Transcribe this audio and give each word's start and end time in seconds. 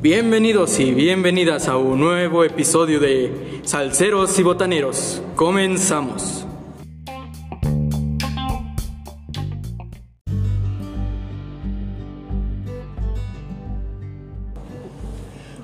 Bienvenidos 0.00 0.78
y 0.80 0.94
bienvenidas 0.94 1.68
a 1.68 1.76
un 1.76 2.00
nuevo 2.00 2.44
episodio 2.44 2.98
de 2.98 3.60
Salceros 3.64 4.38
y 4.38 4.42
Botaneros. 4.42 5.20
Comenzamos. 5.36 6.46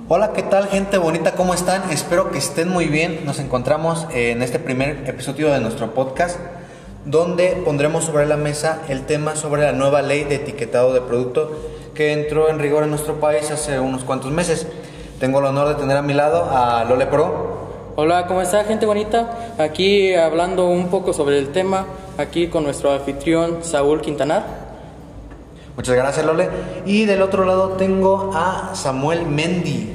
Hola, 0.08 0.32
¿qué 0.34 0.42
tal 0.42 0.68
gente 0.68 0.98
bonita? 0.98 1.34
¿Cómo 1.36 1.54
están? 1.54 1.90
Espero 1.90 2.30
que 2.30 2.38
estén 2.38 2.68
muy 2.68 2.86
bien. 2.86 3.24
Nos 3.24 3.38
encontramos 3.38 4.06
en 4.12 4.42
este 4.42 4.58
primer 4.58 5.08
episodio 5.08 5.50
de 5.50 5.60
nuestro 5.60 5.94
podcast 5.94 6.38
donde 7.04 7.60
pondremos 7.64 8.04
sobre 8.04 8.26
la 8.26 8.36
mesa 8.36 8.82
el 8.88 9.04
tema 9.04 9.36
sobre 9.36 9.62
la 9.62 9.72
nueva 9.72 10.02
ley 10.02 10.24
de 10.24 10.36
etiquetado 10.36 10.94
de 10.94 11.00
producto 11.00 11.50
que 11.94 12.12
entró 12.12 12.48
en 12.48 12.58
rigor 12.58 12.84
en 12.84 12.90
nuestro 12.90 13.20
país 13.20 13.50
hace 13.50 13.78
unos 13.78 14.04
cuantos 14.04 14.32
meses. 14.32 14.66
Tengo 15.20 15.38
el 15.38 15.44
honor 15.44 15.68
de 15.68 15.74
tener 15.76 15.96
a 15.96 16.02
mi 16.02 16.12
lado 16.12 16.50
a 16.50 16.84
Lole 16.84 17.06
Pro. 17.06 17.64
Hola, 17.96 18.26
¿cómo 18.26 18.42
está 18.42 18.64
gente 18.64 18.86
bonita? 18.86 19.54
Aquí 19.58 20.12
hablando 20.14 20.66
un 20.66 20.88
poco 20.88 21.12
sobre 21.12 21.38
el 21.38 21.52
tema, 21.52 21.86
aquí 22.18 22.48
con 22.48 22.64
nuestro 22.64 22.92
anfitrión 22.92 23.58
Saúl 23.62 24.00
Quintanar. 24.00 24.44
Muchas 25.76 25.94
gracias 25.94 26.26
Lole. 26.26 26.48
Y 26.86 27.04
del 27.04 27.22
otro 27.22 27.44
lado 27.44 27.70
tengo 27.70 28.32
a 28.34 28.74
Samuel 28.74 29.26
Mendy. 29.26 29.92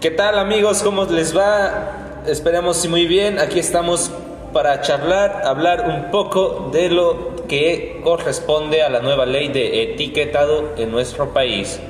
¿Qué 0.00 0.10
tal 0.10 0.38
amigos? 0.38 0.82
¿Cómo 0.82 1.04
les 1.04 1.36
va? 1.36 2.22
Esperemos 2.26 2.86
muy 2.88 3.06
bien. 3.06 3.38
Aquí 3.38 3.58
estamos 3.58 4.10
para 4.54 4.80
charlar, 4.80 5.42
hablar 5.44 5.84
un 5.88 6.12
poco 6.12 6.70
de 6.72 6.88
lo 6.88 7.34
que 7.48 8.00
corresponde 8.04 8.82
a 8.82 8.88
la 8.88 9.00
nueva 9.00 9.26
ley 9.26 9.48
de 9.48 9.82
etiquetado 9.82 10.70
en 10.78 10.92
nuestro 10.92 11.34
país. 11.34 11.80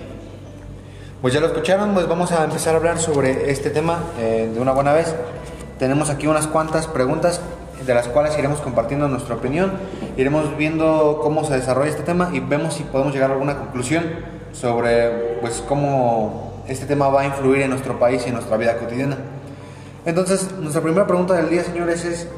Pues 1.21 1.35
ya 1.35 1.41
lo 1.41 1.47
escucharon, 1.47 1.93
pues 1.93 2.09
vamos 2.09 2.33
a 2.33 2.43
empezar 2.43 2.75
a 2.75 2.79
hablar 2.79 2.99
sobre 2.99 3.51
este 3.51 3.69
tema 3.69 4.03
eh, 4.19 4.51
de 4.53 4.61
una 4.61 4.73
buena 4.73 4.95
vez. 4.95 5.15
Tenemos 5.79 6.09
aquí 6.09 6.27
unas 6.27 6.47
cuantas 6.47 6.87
preguntas 6.87 7.43
de 7.87 7.95
las 7.95 8.09
cuales 8.09 8.37
iremos 8.39 8.61
compartiendo 8.61 9.09
nuestra 9.09 9.35
opinión, 9.35 9.73
iremos 10.17 10.57
viendo 10.57 11.21
cómo 11.23 11.45
se 11.45 11.55
desarrolla 11.55 11.91
este 11.91 12.03
tema 12.03 12.31
y 12.33 12.41
vemos 12.41 12.75
si 12.75 12.83
podemos 12.85 13.13
llegar 13.13 13.31
a 13.31 13.35
alguna 13.35 13.59
conclusión 13.59 14.05
sobre 14.53 15.39
pues 15.43 15.63
cómo 15.69 16.63
este 16.67 16.87
tema 16.87 17.09
va 17.09 17.21
a 17.21 17.27
influir 17.27 17.61
en 17.61 17.71
nuestro 17.71 17.99
país 17.99 18.23
y 18.25 18.29
en 18.29 18.37
nuestra 18.37 18.57
vida 18.57 18.79
cotidiana. 18.79 19.19
Entonces, 20.07 20.51
nuestra 20.59 20.83
primera 20.83 21.07
pregunta 21.07 21.35
del 21.35 21.51
día, 21.51 21.65
señores, 21.65 22.05
es 22.05 22.29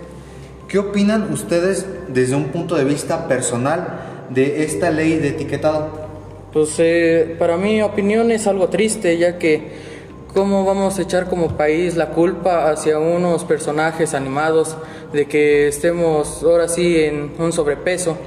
¿Qué 0.69 0.78
opinan 0.78 1.33
ustedes 1.33 1.86
desde 2.09 2.34
un 2.34 2.47
punto 2.48 2.75
de 2.75 2.83
vista 2.83 3.28
personal 3.28 4.27
de 4.31 4.64
esta 4.64 4.91
ley 4.91 5.17
de 5.19 5.28
etiquetado? 5.28 5.91
Pues 6.53 6.75
eh, 6.78 7.36
para 7.39 7.56
mi 7.56 7.83
opinión 7.83 8.33
es 8.33 8.48
algo 8.48 8.69
triste, 8.69 9.17
ya 9.17 9.39
que 9.39 9.70
cómo 10.34 10.64
vamos 10.64 10.98
a 10.98 11.03
echar 11.03 11.28
como 11.28 11.56
país 11.56 11.95
la 11.95 12.08
culpa 12.08 12.69
hacia 12.69 12.98
unos 12.98 13.45
personajes 13.45 14.12
animados 14.12 14.77
de 15.12 15.27
que 15.27 15.69
estemos 15.69 16.42
ahora 16.42 16.67
sí 16.67 16.98
en 16.98 17.30
un 17.39 17.53
sobrepeso, 17.53 18.19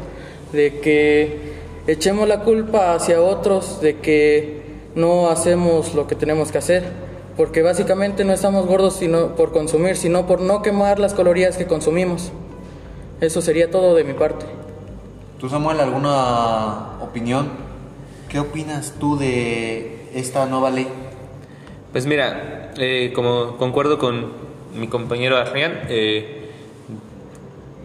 de 0.53 0.79
que 0.79 1.37
echemos 1.87 2.25
la 2.25 2.39
culpa 2.45 2.93
hacia 2.93 3.21
otros 3.21 3.81
de 3.81 3.97
que 3.97 4.61
no 4.95 5.29
hacemos 5.29 5.93
lo 5.93 6.07
que 6.07 6.15
tenemos 6.15 6.53
que 6.53 6.59
hacer 6.59 7.08
porque 7.37 7.61
básicamente 7.61 8.23
no 8.25 8.33
estamos 8.33 8.65
gordos 8.65 8.95
sino 8.95 9.35
por 9.35 9.51
consumir, 9.51 9.95
sino 9.95 10.27
por 10.27 10.41
no 10.41 10.61
quemar 10.61 10.99
las 10.99 11.13
calorías 11.13 11.57
que 11.57 11.67
consumimos. 11.67 12.31
Eso 13.21 13.41
sería 13.41 13.69
todo 13.69 13.95
de 13.95 14.03
mi 14.03 14.13
parte. 14.13 14.45
¿Tú, 15.39 15.49
Samuel, 15.49 15.79
alguna 15.79 17.01
opinión? 17.01 17.49
¿Qué 18.29 18.39
opinas 18.39 18.93
tú 18.99 19.17
de 19.17 20.09
esta 20.13 20.45
nueva 20.45 20.69
ley? 20.69 20.87
Pues 21.91 22.05
mira, 22.05 22.71
eh, 22.77 23.11
como 23.15 23.57
concuerdo 23.57 23.97
con 23.97 24.31
mi 24.75 24.87
compañero 24.87 25.37
Adrián, 25.37 25.81
eh, 25.89 26.51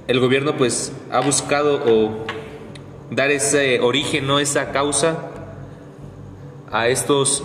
el 0.07 0.21
gobierno 0.21 0.57
pues 0.57 0.93
ha 1.11 1.21
buscado 1.21 1.81
o 1.87 2.11
dar 3.11 3.31
ese 3.31 3.81
origen, 3.81 4.27
no 4.27 4.39
esa 4.39 4.73
causa 4.73 5.31
a 6.71 6.89
estos 6.89 7.45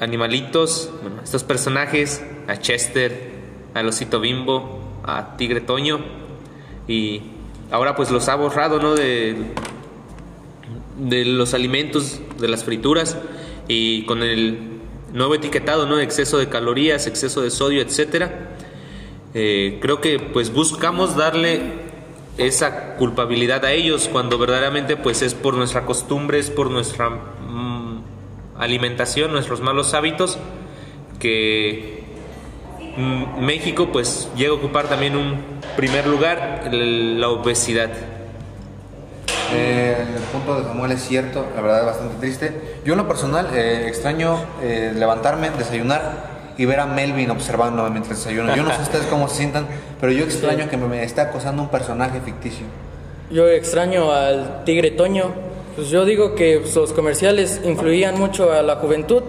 animalitos, 0.00 0.90
estos 1.22 1.44
personajes, 1.44 2.24
a 2.48 2.56
Chester, 2.56 3.30
al 3.74 3.86
osito 3.86 4.18
bimbo, 4.18 4.80
a 5.04 5.36
Tigre 5.36 5.60
Toño, 5.60 6.00
y 6.88 7.22
ahora 7.70 7.94
pues 7.94 8.10
los 8.10 8.28
ha 8.28 8.34
borrado, 8.34 8.80
¿no? 8.80 8.94
De, 8.94 9.36
de 10.98 11.24
los 11.26 11.54
alimentos, 11.54 12.20
de 12.38 12.48
las 12.48 12.64
frituras, 12.64 13.16
y 13.68 14.04
con 14.06 14.22
el 14.22 14.58
nuevo 15.12 15.34
etiquetado, 15.34 15.86
¿no? 15.86 16.00
Exceso 16.00 16.38
de 16.38 16.48
calorías, 16.48 17.06
exceso 17.06 17.42
de 17.42 17.50
sodio, 17.50 17.82
etcétera. 17.82 18.56
Eh, 19.34 19.78
creo 19.80 20.00
que 20.00 20.18
pues 20.18 20.52
buscamos 20.52 21.16
darle 21.16 21.90
esa 22.38 22.96
culpabilidad 22.96 23.64
a 23.64 23.72
ellos 23.72 24.08
cuando 24.10 24.38
verdaderamente 24.38 24.96
pues 24.96 25.22
es 25.22 25.34
por 25.34 25.54
nuestra 25.54 25.84
costumbre, 25.84 26.38
es 26.38 26.50
por 26.50 26.70
nuestra 26.70 27.10
alimentación, 28.60 29.32
nuestros 29.32 29.60
malos 29.60 29.94
hábitos, 29.94 30.38
que 31.18 32.04
México 33.40 33.90
pues 33.92 34.28
llega 34.36 34.52
a 34.52 34.54
ocupar 34.54 34.88
también 34.88 35.16
un 35.16 35.38
primer 35.76 36.06
lugar, 36.06 36.68
la 36.72 37.28
obesidad. 37.28 37.90
Eh, 39.52 39.96
el 40.16 40.22
punto 40.24 40.60
de 40.60 40.64
Samuel 40.64 40.92
es 40.92 41.02
cierto, 41.02 41.44
la 41.56 41.60
verdad 41.60 41.80
es 41.80 41.86
bastante 41.86 42.16
triste. 42.20 42.78
Yo 42.84 42.92
en 42.92 42.98
lo 42.98 43.08
personal 43.08 43.48
eh, 43.52 43.86
extraño 43.88 44.38
eh, 44.62 44.92
levantarme, 44.94 45.50
desayunar 45.50 46.30
y 46.56 46.66
ver 46.66 46.80
a 46.80 46.86
Melvin 46.86 47.30
observándome 47.30 47.90
mientras 47.90 48.18
desayuno. 48.18 48.54
Yo 48.54 48.62
no 48.62 48.72
sé 48.72 48.82
ustedes 48.82 49.06
cómo 49.06 49.28
se 49.28 49.36
sientan, 49.36 49.66
pero 50.00 50.12
yo 50.12 50.24
extraño 50.24 50.68
que 50.68 50.76
me 50.76 51.02
esté 51.02 51.20
acosando 51.20 51.62
un 51.62 51.68
personaje 51.68 52.20
ficticio. 52.20 52.66
Yo 53.30 53.48
extraño 53.48 54.12
al 54.12 54.64
tigre 54.64 54.90
Toño, 54.90 55.32
pues 55.76 55.88
yo 55.88 56.04
digo 56.04 56.34
que 56.34 56.60
pues, 56.60 56.74
los 56.74 56.92
comerciales 56.92 57.60
influían 57.64 58.18
mucho 58.18 58.52
a 58.52 58.62
la 58.62 58.76
juventud, 58.76 59.22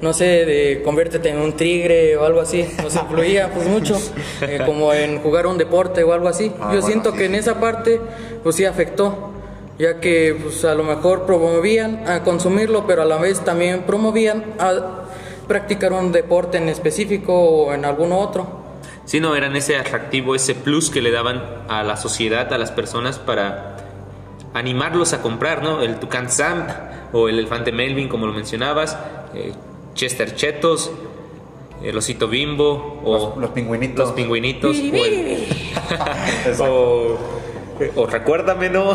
no 0.00 0.12
sé, 0.12 0.44
de 0.44 0.82
conviértete 0.84 1.30
en 1.30 1.38
un 1.38 1.52
tigre 1.54 2.16
o 2.16 2.24
algo 2.24 2.40
así, 2.40 2.64
nos 2.82 2.94
influía 2.94 3.50
pues 3.52 3.66
mucho, 3.66 3.96
eh, 4.42 4.60
como 4.64 4.92
en 4.92 5.20
jugar 5.20 5.46
un 5.46 5.58
deporte 5.58 6.02
o 6.04 6.12
algo 6.12 6.28
así. 6.28 6.52
Ah, 6.60 6.72
yo 6.74 6.82
siento 6.82 7.12
que 7.12 7.26
en 7.26 7.34
esa 7.34 7.60
parte 7.60 8.00
pues 8.42 8.56
sí 8.56 8.64
afectó, 8.64 9.30
ya 9.78 10.00
que 10.00 10.36
pues 10.42 10.64
a 10.64 10.74
lo 10.74 10.84
mejor 10.84 11.26
promovían 11.26 12.08
a 12.08 12.22
consumirlo, 12.22 12.86
pero 12.86 13.02
a 13.02 13.04
la 13.04 13.16
vez 13.16 13.40
también 13.44 13.82
promovían 13.82 14.44
a 14.58 15.04
practicar 15.46 15.92
un 15.92 16.12
deporte 16.12 16.58
en 16.58 16.68
específico 16.68 17.32
o 17.32 17.72
en 17.72 17.84
alguno 17.84 18.18
otro. 18.18 18.68
Sí, 19.04 19.20
no, 19.20 19.34
eran 19.34 19.56
ese 19.56 19.76
atractivo, 19.76 20.34
ese 20.34 20.54
plus 20.54 20.90
que 20.90 21.00
le 21.00 21.10
daban 21.10 21.42
a 21.68 21.82
la 21.82 21.96
sociedad, 21.96 22.52
a 22.52 22.58
las 22.58 22.70
personas 22.70 23.18
para 23.18 23.87
animarlos 24.54 25.12
a 25.12 25.22
comprar, 25.22 25.62
¿no? 25.62 25.82
El 25.82 25.98
Tucán 25.98 26.30
Sam 26.30 26.66
o 27.12 27.28
el 27.28 27.38
elefante 27.38 27.72
Melvin, 27.72 28.08
como 28.08 28.26
lo 28.26 28.32
mencionabas, 28.32 28.98
eh, 29.34 29.52
Chester 29.94 30.34
Chetos, 30.34 30.90
el 31.82 31.96
osito 31.96 32.28
bimbo 32.28 33.00
o 33.04 33.38
los, 33.38 33.50
pingüinitos. 33.50 33.98
Los 33.98 34.12
pingüinitos. 34.12 34.76
o, 36.60 37.18
o, 37.96 38.06
recuérdame, 38.06 38.68
¿no? 38.70 38.94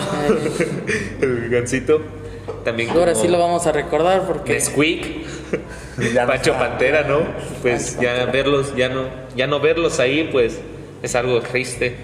el 1.22 1.50
gancito. 1.50 2.02
También 2.66 2.90
Ahora 2.90 3.16
sí 3.16 3.28
lo 3.28 3.40
vamos 3.40 3.68
a 3.68 3.72
recordar 3.72 4.26
porque 4.28 4.54
Nesquik, 4.54 5.26
Pacho 6.28 6.54
Pantera, 6.54 7.04
¿no? 7.04 7.22
Pues 7.62 7.98
ya 8.00 8.26
verlos, 8.26 8.76
ya 8.76 8.90
no, 8.90 9.04
ya 9.36 9.48
no 9.48 9.60
verlos 9.60 10.00
ahí, 10.00 10.30
pues 10.32 10.60
es 11.02 11.16
algo 11.16 11.40
triste. 11.42 11.96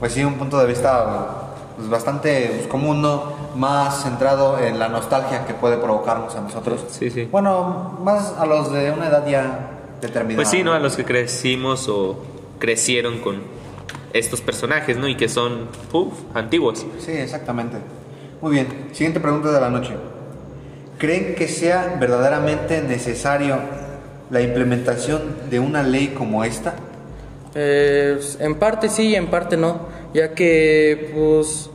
Pues 0.00 0.12
sí, 0.12 0.24
un 0.24 0.34
punto 0.34 0.58
de 0.58 0.66
vista 0.66 1.43
pues, 1.76 1.88
bastante 1.88 2.50
pues, 2.54 2.66
común, 2.68 3.02
¿no? 3.02 3.32
Más 3.56 4.02
centrado 4.02 4.58
en 4.58 4.78
la 4.78 4.88
nostalgia 4.88 5.46
que 5.46 5.54
puede 5.54 5.76
provocarnos 5.76 6.34
a 6.34 6.40
nosotros. 6.40 6.84
Sí, 6.90 7.10
sí. 7.10 7.28
Bueno, 7.30 7.98
más 8.02 8.34
a 8.38 8.46
los 8.46 8.72
de 8.72 8.90
una 8.90 9.08
edad 9.08 9.26
ya 9.26 9.70
determinada. 10.00 10.36
Pues 10.36 10.48
sí, 10.48 10.62
¿no? 10.62 10.72
A 10.72 10.78
los 10.78 10.96
que 10.96 11.04
crecimos 11.04 11.88
o 11.88 12.22
crecieron 12.58 13.18
con 13.18 13.42
estos 14.12 14.40
personajes, 14.40 14.96
¿no? 14.96 15.08
Y 15.08 15.16
que 15.16 15.28
son, 15.28 15.68
uff, 15.92 16.14
antiguos. 16.34 16.86
Sí, 16.98 17.12
exactamente. 17.12 17.78
Muy 18.40 18.52
bien, 18.52 18.90
siguiente 18.92 19.20
pregunta 19.20 19.50
de 19.50 19.60
la 19.60 19.70
noche. 19.70 19.94
¿Creen 20.98 21.34
que 21.34 21.48
sea 21.48 21.96
verdaderamente 21.98 22.80
necesario 22.82 23.58
la 24.30 24.40
implementación 24.40 25.50
de 25.50 25.58
una 25.58 25.82
ley 25.82 26.08
como 26.08 26.44
esta? 26.44 26.74
Eh, 27.54 28.20
en 28.38 28.54
parte 28.56 28.88
sí 28.88 29.08
y 29.08 29.14
en 29.14 29.28
parte 29.28 29.56
no, 29.56 29.80
ya 30.14 30.34
que 30.34 31.10
pues 31.14 31.68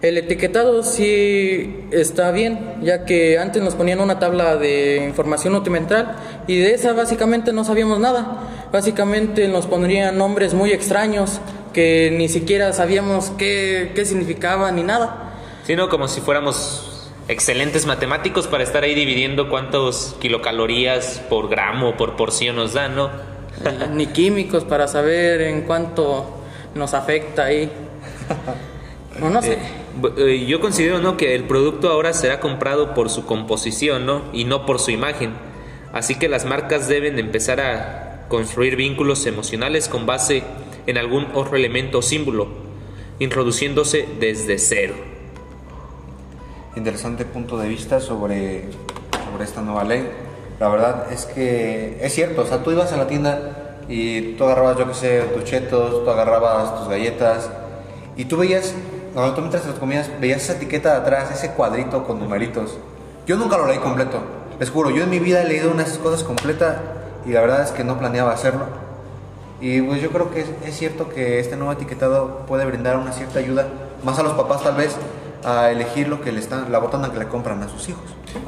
el 0.00 0.16
etiquetado 0.16 0.84
sí 0.84 1.86
está 1.90 2.30
bien, 2.30 2.76
ya 2.82 3.04
que 3.04 3.38
antes 3.38 3.60
nos 3.62 3.74
ponían 3.74 4.00
una 4.00 4.20
tabla 4.20 4.56
de 4.56 5.04
información 5.04 5.54
nutrimental 5.54 6.14
y 6.46 6.58
de 6.58 6.74
esa 6.74 6.92
básicamente 6.92 7.52
no 7.52 7.64
sabíamos 7.64 7.98
nada. 7.98 8.68
Básicamente 8.70 9.48
nos 9.48 9.66
pondrían 9.66 10.16
nombres 10.16 10.54
muy 10.54 10.70
extraños 10.70 11.40
que 11.72 12.14
ni 12.16 12.28
siquiera 12.28 12.72
sabíamos 12.72 13.32
qué, 13.38 13.90
qué 13.96 14.04
significaban 14.04 14.76
ni 14.76 14.84
nada. 14.84 15.32
Sino 15.66 15.88
como 15.88 16.06
si 16.06 16.20
fuéramos 16.20 17.10
excelentes 17.26 17.84
matemáticos 17.84 18.46
para 18.46 18.62
estar 18.62 18.84
ahí 18.84 18.94
dividiendo 18.94 19.50
cuántos 19.50 20.14
kilocalorías 20.20 21.20
por 21.28 21.48
gramo, 21.48 21.96
por 21.96 22.14
porción 22.16 22.54
nos 22.56 22.72
dan, 22.72 22.94
¿no? 22.94 23.10
Ni 23.92 24.06
químicos 24.06 24.64
para 24.64 24.86
saber 24.86 25.40
en 25.40 25.62
cuánto 25.62 26.37
nos 26.74 26.94
afecta 26.94 27.44
ahí. 27.44 27.70
No, 29.20 29.30
no 29.30 29.42
sé. 29.42 29.54
Eh, 29.54 29.58
eh, 30.16 30.46
yo 30.46 30.60
considero 30.60 31.00
¿no? 31.00 31.16
que 31.16 31.34
el 31.34 31.44
producto 31.44 31.90
ahora 31.90 32.12
será 32.12 32.38
comprado 32.38 32.94
por 32.94 33.10
su 33.10 33.26
composición 33.26 34.06
¿no? 34.06 34.22
y 34.32 34.44
no 34.44 34.64
por 34.64 34.78
su 34.78 34.92
imagen. 34.92 35.32
Así 35.92 36.14
que 36.14 36.28
las 36.28 36.44
marcas 36.44 36.86
deben 36.86 37.16
de 37.16 37.22
empezar 37.22 37.60
a 37.60 38.26
construir 38.28 38.76
vínculos 38.76 39.26
emocionales 39.26 39.88
con 39.88 40.06
base 40.06 40.44
en 40.86 40.98
algún 40.98 41.26
otro 41.34 41.56
elemento 41.56 41.98
o 41.98 42.02
símbolo, 42.02 42.48
introduciéndose 43.18 44.06
desde 44.20 44.58
cero. 44.58 44.94
Interesante 46.76 47.24
punto 47.24 47.58
de 47.58 47.68
vista 47.68 48.00
sobre, 48.00 48.66
sobre 49.24 49.44
esta 49.44 49.62
nueva 49.62 49.82
ley. 49.84 50.06
La 50.60 50.68
verdad 50.68 51.12
es 51.12 51.24
que 51.24 51.98
es 52.00 52.14
cierto, 52.14 52.42
o 52.42 52.46
sea, 52.46 52.62
tú 52.62 52.70
ibas 52.70 52.92
a 52.92 52.96
la 52.96 53.06
tienda 53.06 53.67
y 53.88 54.34
tú 54.34 54.44
agarrabas, 54.44 54.76
yo 54.76 54.86
qué 54.86 54.94
sé, 54.94 55.20
tus 55.34 55.44
chetos, 55.44 56.04
tú 56.04 56.10
agarrabas 56.10 56.78
tus 56.78 56.88
galletas 56.88 57.50
y 58.16 58.26
tú 58.26 58.36
veías, 58.36 58.74
cuando 59.14 59.34
tú 59.34 59.40
mientras 59.40 59.62
te 59.62 59.70
los 59.70 59.78
comías, 59.78 60.10
veías 60.20 60.42
esa 60.42 60.54
etiqueta 60.54 60.90
de 60.92 60.96
atrás, 60.98 61.30
ese 61.32 61.52
cuadrito 61.52 62.04
con 62.04 62.20
numeritos. 62.20 62.76
Yo 63.26 63.36
nunca 63.36 63.56
lo 63.56 63.66
leí 63.66 63.78
completo, 63.78 64.18
les 64.60 64.70
juro, 64.70 64.90
yo 64.90 65.04
en 65.04 65.10
mi 65.10 65.18
vida 65.18 65.42
he 65.42 65.46
leído 65.46 65.70
unas 65.70 65.96
cosas 65.98 66.22
completas 66.22 66.76
y 67.26 67.30
la 67.30 67.40
verdad 67.40 67.62
es 67.62 67.70
que 67.70 67.84
no 67.84 67.98
planeaba 67.98 68.32
hacerlo. 68.32 68.66
Y 69.60 69.80
pues 69.82 70.00
yo 70.00 70.10
creo 70.10 70.30
que 70.30 70.44
es 70.64 70.76
cierto 70.76 71.08
que 71.08 71.40
este 71.40 71.56
nuevo 71.56 71.72
etiquetado 71.72 72.46
puede 72.46 72.64
brindar 72.64 72.96
una 72.96 73.12
cierta 73.12 73.38
ayuda, 73.40 73.66
más 74.04 74.18
a 74.18 74.22
los 74.22 74.34
papás 74.34 74.62
tal 74.62 74.76
vez, 74.76 74.96
a 75.48 75.70
elegir 75.72 76.08
lo 76.08 76.20
que 76.20 76.30
le 76.30 76.40
están, 76.40 76.70
la 76.70 76.78
botana 76.78 77.10
que 77.10 77.18
le 77.18 77.26
compran 77.26 77.62
a 77.62 77.68
sus 77.68 77.88
hijos. 77.88 78.04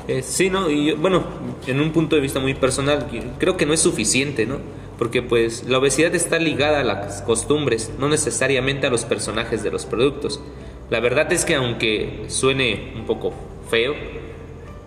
Eh, 0.07 0.23
sí, 0.23 0.51
¿no? 0.51 0.69
Y 0.69 0.93
bueno, 0.93 1.25
en 1.67 1.81
un 1.81 1.93
punto 1.93 2.15
de 2.15 2.23
vista 2.23 2.41
muy 2.41 2.55
personal, 2.55 3.07
creo 3.39 3.57
que 3.57 3.65
no 3.65 3.73
es 3.73 3.81
suficiente, 3.81 4.45
¿no? 4.45 4.59
Porque 4.99 5.23
pues 5.23 5.65
la 5.67 5.79
obesidad 5.79 6.15
está 6.15 6.39
ligada 6.39 6.81
a 6.81 6.85
las 6.85 7.23
costumbres, 7.23 7.93
no 7.99 8.09
necesariamente 8.09 8.87
a 8.87 8.91
los 8.91 9.07
personajes 9.07 9.63
de 9.63 9.71
los 9.71 9.87
productos. 9.87 10.43
La 10.91 11.01
verdad 11.01 11.33
es 11.33 11.45
que 11.45 11.55
aunque 11.55 12.25
suene 12.29 12.93
un 12.97 13.07
poco 13.07 13.33
feo, 13.71 13.95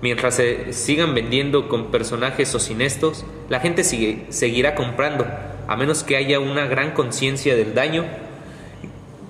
mientras 0.03 0.35
se 0.35 0.71
sigan 0.73 1.15
vendiendo 1.15 1.67
con 1.67 1.89
personajes 1.89 2.53
o 2.53 2.59
sin 2.59 2.81
estos, 2.81 3.25
la 3.49 3.59
gente 3.59 3.83
seguirá 3.83 4.75
comprando, 4.75 5.25
a 5.67 5.75
menos 5.77 6.03
que 6.03 6.17
haya 6.17 6.39
una 6.39 6.65
gran 6.65 6.91
conciencia 6.91 7.55
del 7.55 7.73
daño 7.73 8.05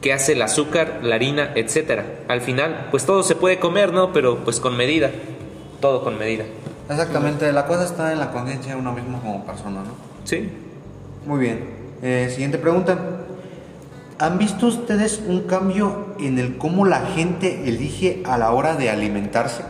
que 0.03 0.11
hace 0.11 0.33
el 0.33 0.41
azúcar, 0.41 0.99
la 1.01 1.15
harina, 1.15 1.53
etcétera. 1.55 2.05
Al 2.27 2.41
final, 2.41 2.89
pues 2.91 3.05
todo 3.05 3.23
se 3.23 3.35
puede 3.35 3.57
comer, 3.57 3.93
¿no? 3.93 4.11
Pero 4.11 4.43
pues 4.43 4.59
con 4.59 4.75
medida. 4.75 5.09
Todo 5.79 6.03
con 6.03 6.19
medida. 6.19 6.43
Exactamente, 6.89 7.51
la 7.53 7.65
cosa 7.65 7.85
está 7.85 8.11
en 8.11 8.19
la 8.19 8.31
conciencia 8.31 8.73
de 8.73 8.79
uno 8.79 8.91
mismo 8.91 9.21
como 9.21 9.45
persona, 9.45 9.79
¿no? 9.79 9.95
Sí. 10.25 10.49
Muy 11.25 11.39
bien. 11.39 11.69
Eh, 12.01 12.27
siguiente 12.29 12.57
pregunta. 12.57 12.99
¿Han 14.19 14.37
visto 14.37 14.67
ustedes 14.67 15.23
un 15.25 15.43
cambio 15.43 16.15
en 16.19 16.37
el 16.37 16.57
cómo 16.57 16.85
la 16.85 16.99
gente 16.99 17.63
elige 17.65 18.23
a 18.25 18.37
la 18.37 18.51
hora 18.51 18.75
de 18.75 18.89
alimentarse? 18.89 19.63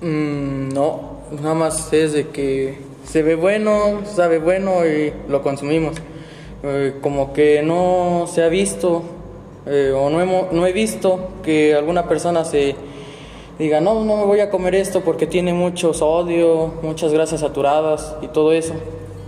Mm, 0.00 0.70
no, 0.70 1.20
nada 1.42 1.54
más 1.54 1.92
es 1.92 2.14
de 2.14 2.28
que 2.28 2.78
se 3.04 3.22
ve 3.22 3.34
bueno, 3.34 4.00
sabe 4.06 4.38
bueno 4.38 4.86
y 4.86 5.12
lo 5.28 5.42
consumimos. 5.42 5.96
Eh, 6.62 6.94
como 7.02 7.34
que 7.34 7.62
no 7.62 8.26
se 8.32 8.42
ha 8.42 8.48
visto 8.48 9.15
eh, 9.66 9.92
o 9.94 10.10
no, 10.10 10.20
hemo- 10.22 10.48
no 10.52 10.66
he 10.66 10.72
visto 10.72 11.30
que 11.42 11.74
alguna 11.74 12.08
persona 12.08 12.44
se 12.44 12.74
diga, 13.58 13.80
no, 13.80 14.04
no 14.04 14.16
me 14.16 14.24
voy 14.24 14.40
a 14.40 14.50
comer 14.50 14.74
esto 14.74 15.00
porque 15.02 15.26
tiene 15.26 15.52
mucho 15.52 15.92
sodio, 15.94 16.74
muchas 16.82 17.12
grasas 17.12 17.40
saturadas 17.40 18.16
y 18.22 18.28
todo 18.28 18.52
eso. 18.52 18.74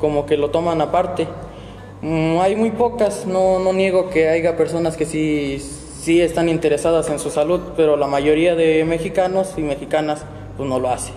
Como 0.01 0.27
que 0.27 0.37
lo 0.37 0.51
toman 0.51 0.81
aparte. 0.81 1.27
Mm, 2.03 2.39
hay 2.39 2.55
muy 2.55 2.71
pocas, 2.71 3.27
no, 3.27 3.59
no 3.59 3.73
niego 3.73 4.11
que 4.11 4.29
haya 4.29 4.57
personas 4.57 4.97
que 4.97 5.05
sí, 5.07 5.59
sí 5.59 6.21
están 6.21 6.49
interesadas 6.49 7.11
en 7.11 7.19
su 7.19 7.31
salud, 7.31 7.61
pero 7.77 7.97
la 7.97 8.07
mayoría 8.07 8.55
de 8.55 8.85
mexicanos 8.85 9.55
y 9.57 9.63
mexicanas 9.63 10.25
pues 10.57 10.69
no 10.69 10.79
lo 10.79 10.91
hace. 10.91 11.13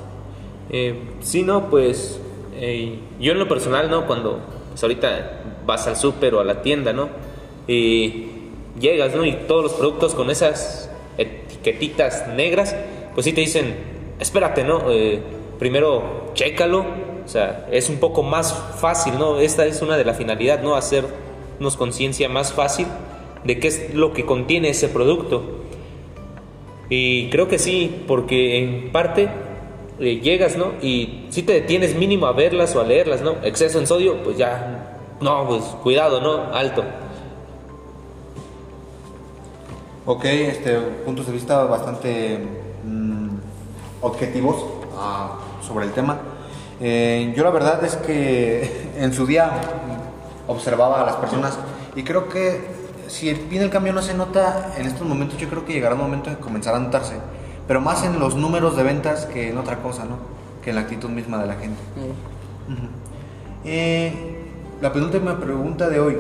Eh, 0.71 0.95
sí, 1.21 1.43
no, 1.43 1.69
pues 1.69 2.19
eh, 2.55 2.97
yo 3.19 3.33
en 3.33 3.39
lo 3.39 3.47
personal, 3.47 3.91
¿no? 3.91 4.07
Cuando 4.07 4.39
pues, 4.69 4.81
ahorita 4.81 5.41
vas 5.65 5.85
al 5.85 5.97
súper 5.97 6.33
o 6.33 6.39
a 6.39 6.43
la 6.43 6.63
tienda, 6.63 6.93
¿no? 6.93 7.09
Y 7.67 8.27
llegas, 8.79 9.15
¿no? 9.15 9.25
Y 9.25 9.33
todos 9.47 9.63
los 9.63 9.73
productos 9.73 10.15
con 10.15 10.29
esas 10.29 10.89
etiquetitas 11.17 12.27
negras, 12.27 12.75
pues 13.13 13.25
sí 13.25 13.33
te 13.33 13.41
dicen, 13.41 13.75
espérate, 14.19 14.63
¿no? 14.63 14.91
Eh, 14.91 15.19
primero, 15.59 16.31
chécalo. 16.33 16.85
O 17.23 17.27
sea, 17.27 17.67
es 17.71 17.89
un 17.89 17.97
poco 17.97 18.23
más 18.23 18.53
fácil, 18.79 19.17
¿no? 19.17 19.39
Esta 19.39 19.65
es 19.65 19.81
una 19.81 19.95
de 19.97 20.03
las 20.03 20.17
finalidades, 20.17 20.63
¿no? 20.63 20.75
Hacernos 20.75 21.77
conciencia 21.77 22.27
más 22.29 22.51
fácil 22.51 22.87
de 23.43 23.59
qué 23.59 23.67
es 23.67 23.93
lo 23.93 24.13
que 24.13 24.25
contiene 24.25 24.69
ese 24.69 24.89
producto. 24.89 25.43
Y 26.89 27.29
creo 27.29 27.47
que 27.47 27.57
sí, 27.57 28.03
porque 28.07 28.57
en 28.57 28.91
parte 28.91 29.29
eh, 29.99 30.19
llegas, 30.19 30.57
¿no? 30.57 30.73
Y 30.81 31.25
si 31.29 31.43
te 31.43 31.53
detienes 31.53 31.95
mínimo 31.95 32.25
a 32.25 32.33
verlas 32.33 32.75
o 32.75 32.81
a 32.81 32.83
leerlas, 32.83 33.21
¿no? 33.21 33.35
Exceso 33.43 33.79
en 33.79 33.87
sodio, 33.87 34.17
pues 34.23 34.37
ya, 34.37 34.97
no, 35.21 35.47
pues 35.47 35.63
cuidado, 35.83 36.19
¿no? 36.21 36.53
Alto. 36.53 36.83
Ok, 40.03 40.25
este, 40.25 40.79
puntos 41.05 41.27
de 41.27 41.31
vista 41.31 41.63
bastante 41.65 42.39
mm, 42.83 43.29
objetivos 44.01 44.65
ah, 44.97 45.37
sobre 45.61 45.85
el 45.85 45.91
tema. 45.91 46.17
Eh, 46.79 47.31
yo 47.37 47.43
la 47.43 47.51
verdad 47.51 47.83
es 47.83 47.97
que 47.97 48.89
en 48.97 49.13
su 49.13 49.27
día 49.27 49.51
observaba 50.47 51.01
a 51.01 51.05
las 51.05 51.17
personas 51.17 51.59
y 51.95 52.01
creo 52.01 52.29
que 52.29 52.81
si 53.07 53.31
bien 53.31 53.61
el 53.61 53.69
cambio 53.69 53.93
no 53.93 54.01
se 54.01 54.15
nota 54.15 54.73
en 54.75 54.87
estos 54.87 55.07
momentos, 55.07 55.37
yo 55.37 55.47
creo 55.47 55.65
que 55.65 55.73
llegará 55.73 55.93
un 55.93 56.01
momento 56.01 56.31
en 56.31 56.37
que 56.37 56.41
comenzará 56.41 56.77
a 56.77 56.79
notarse, 56.79 57.13
pero 57.67 57.79
más 57.79 58.03
en 58.03 58.19
los 58.19 58.35
números 58.35 58.75
de 58.75 58.83
ventas 58.83 59.27
que 59.27 59.49
en 59.49 59.57
otra 59.59 59.83
cosa, 59.83 60.05
¿no? 60.05 60.17
Que 60.63 60.71
en 60.71 60.77
la 60.77 60.81
actitud 60.81 61.09
misma 61.09 61.37
de 61.37 61.45
la 61.45 61.55
gente. 61.55 61.79
Ujú. 61.95 62.87
Eh, 63.65 64.13
la 64.81 64.91
penúltima 64.91 65.39
pregunta 65.39 65.89
de 65.89 65.99
hoy. 65.99 66.17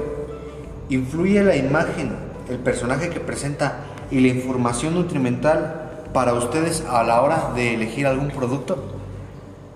¿Influye 0.89 1.41
la 1.43 1.55
imagen, 1.55 2.30
el 2.51 2.59
personaje 2.59 3.09
que 3.09 3.19
presenta 3.19 3.85
y 4.11 4.19
la 4.19 4.27
información 4.27 4.93
nutrimental 4.93 6.09
para 6.13 6.33
ustedes 6.33 6.83
a 6.87 7.03
la 7.03 7.21
hora 7.21 7.51
de 7.55 7.75
elegir 7.75 8.05
algún 8.05 8.29
producto? 8.29 8.77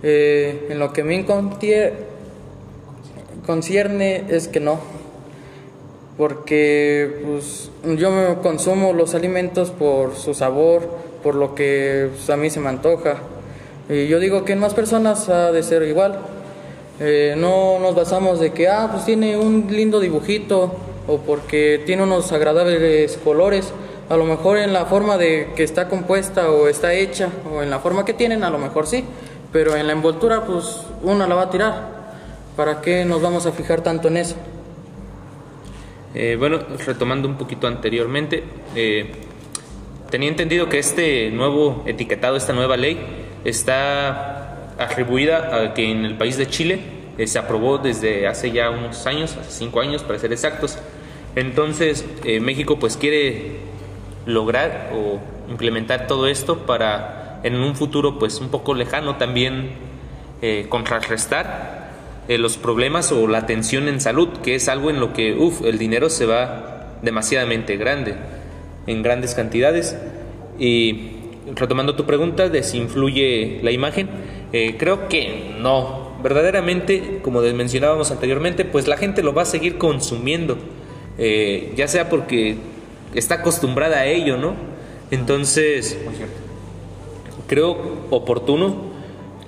Eh, 0.03 0.67
en 0.69 0.79
lo 0.79 0.91
que 0.91 1.03
me 1.03 1.25
concierne 3.45 4.25
es 4.27 4.47
que 4.49 4.59
no, 4.59 4.79
porque 6.17 7.21
pues, 7.25 7.71
yo 7.97 8.41
consumo 8.41 8.93
los 8.93 9.15
alimentos 9.15 9.71
por 9.71 10.15
su 10.15 10.33
sabor, 10.33 10.89
por 11.23 11.35
lo 11.35 11.55
que 11.55 12.09
pues, 12.13 12.29
a 12.29 12.37
mí 12.37 12.49
se 12.49 12.59
me 12.59 12.69
antoja. 12.69 13.15
Y 13.89 14.07
yo 14.07 14.19
digo 14.19 14.43
que 14.45 14.53
en 14.53 14.59
más 14.59 14.73
personas 14.73 15.29
ha 15.29 15.51
de 15.51 15.63
ser 15.63 15.83
igual. 15.83 16.19
Eh, 16.99 17.35
no 17.37 17.79
nos 17.79 17.93
basamos 17.93 18.39
de 18.39 18.51
que, 18.51 18.67
ah, 18.67 18.89
pues 18.91 19.05
tiene 19.05 19.37
un 19.37 19.67
lindo 19.69 19.99
dibujito 19.99 20.75
o 21.07 21.19
porque 21.19 21.81
tiene 21.85 22.03
unos 22.03 22.31
agradables 22.31 23.17
colores. 23.23 23.73
A 24.09 24.17
lo 24.17 24.25
mejor 24.25 24.57
en 24.57 24.73
la 24.73 24.85
forma 24.85 25.17
de 25.17 25.49
que 25.55 25.63
está 25.63 25.87
compuesta 25.87 26.51
o 26.51 26.67
está 26.67 26.93
hecha 26.93 27.29
o 27.51 27.63
en 27.63 27.69
la 27.69 27.79
forma 27.79 28.05
que 28.05 28.13
tienen, 28.13 28.43
a 28.43 28.49
lo 28.49 28.57
mejor 28.57 28.87
sí. 28.87 29.03
Pero 29.51 29.75
en 29.75 29.87
la 29.87 29.93
envoltura, 29.93 30.43
pues 30.43 30.81
uno 31.01 31.25
la 31.27 31.35
va 31.35 31.43
a 31.43 31.49
tirar. 31.49 31.95
¿Para 32.55 32.81
qué 32.81 33.05
nos 33.05 33.21
vamos 33.21 33.45
a 33.45 33.51
fijar 33.51 33.81
tanto 33.81 34.07
en 34.07 34.17
eso? 34.17 34.35
Eh, 36.13 36.37
bueno, 36.39 36.59
retomando 36.85 37.27
un 37.27 37.35
poquito 37.35 37.67
anteriormente, 37.67 38.43
eh, 38.73 39.11
tenía 40.09 40.29
entendido 40.29 40.69
que 40.69 40.79
este 40.79 41.29
nuevo 41.31 41.83
etiquetado, 41.85 42.37
esta 42.37 42.53
nueva 42.53 42.77
ley, 42.77 42.97
está 43.43 44.71
atribuida 44.77 45.55
a 45.55 45.73
que 45.73 45.91
en 45.91 46.05
el 46.05 46.17
país 46.17 46.37
de 46.37 46.47
Chile 46.47 46.79
eh, 47.17 47.27
se 47.27 47.37
aprobó 47.37 47.77
desde 47.77 48.27
hace 48.27 48.51
ya 48.51 48.69
unos 48.69 49.05
años, 49.05 49.35
hace 49.35 49.51
cinco 49.51 49.81
años 49.81 50.03
para 50.03 50.17
ser 50.19 50.31
exactos. 50.31 50.77
Entonces, 51.35 52.05
eh, 52.23 52.39
México 52.39 52.79
pues 52.79 52.97
quiere 52.97 53.57
lograr 54.25 54.91
o 54.93 55.19
implementar 55.49 56.07
todo 56.07 56.27
esto 56.27 56.65
para 56.65 57.41
en 57.43 57.55
un 57.55 57.75
futuro 57.75 58.17
pues 58.17 58.39
un 58.39 58.49
poco 58.49 58.73
lejano 58.73 59.17
también 59.17 59.71
eh, 60.41 60.65
contrarrestar 60.69 61.85
eh, 62.27 62.37
los 62.39 62.57
problemas 62.57 63.11
o 63.11 63.27
la 63.27 63.45
tensión 63.45 63.87
en 63.87 64.01
salud, 64.01 64.29
que 64.43 64.55
es 64.55 64.67
algo 64.67 64.89
en 64.89 64.99
lo 64.99 65.13
que 65.13 65.37
el 65.63 65.77
dinero 65.77 66.09
se 66.09 66.25
va 66.25 66.97
demasiadamente 67.03 67.77
grande, 67.77 68.15
en 68.87 69.03
grandes 69.03 69.35
cantidades. 69.35 69.95
Y 70.57 71.11
retomando 71.53 71.95
tu 71.95 72.05
pregunta 72.05 72.49
de 72.49 72.63
si 72.63 72.79
influye 72.79 73.59
la 73.61 73.71
imagen, 73.71 74.09
eh, 74.53 74.75
creo 74.77 75.07
que 75.07 75.55
no. 75.59 76.15
Verdaderamente, 76.23 77.19
como 77.21 77.41
mencionábamos 77.41 78.09
anteriormente, 78.09 78.65
pues 78.65 78.87
la 78.87 78.97
gente 78.97 79.21
lo 79.21 79.33
va 79.33 79.43
a 79.43 79.45
seguir 79.45 79.77
consumiendo, 79.77 80.57
eh, 81.17 81.73
ya 81.75 81.87
sea 81.87 82.09
porque 82.09 82.57
está 83.13 83.35
acostumbrada 83.35 83.97
a 83.97 84.05
ello, 84.05 84.37
¿no? 84.37 84.53
Entonces, 85.11 85.97
Muy 86.03 86.15
cierto. 86.15 86.35
creo 87.47 87.77
oportuno 88.09 88.95